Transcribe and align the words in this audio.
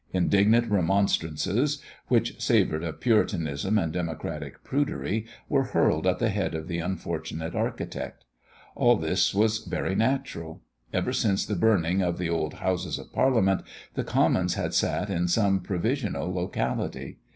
Indignant 0.13 0.65
remonstrances, 0.71 1.79
which 2.07 2.41
savoured 2.41 2.83
of 2.83 2.99
Puritanism 3.01 3.77
and 3.77 3.93
democratic 3.93 4.63
prudery, 4.63 5.27
were 5.47 5.65
hurled 5.65 6.07
at 6.07 6.17
the 6.17 6.29
head 6.29 6.55
of 6.55 6.67
the 6.67 6.79
unfortunate 6.79 7.53
architect. 7.53 8.25
All 8.73 8.95
this 8.95 9.31
was 9.35 9.59
very 9.59 9.93
natural. 9.93 10.63
Ever 10.91 11.13
since 11.13 11.45
the 11.45 11.53
burning 11.53 12.01
of 12.01 12.17
the 12.17 12.31
old 12.31 12.55
Houses 12.55 12.97
of 12.97 13.13
Parliament, 13.13 13.61
the 13.93 14.03
Commons 14.03 14.55
had 14.55 14.73
sat 14.73 15.11
in 15.11 15.27
some 15.27 15.59
provisional 15.59 16.33
locality. 16.33 17.19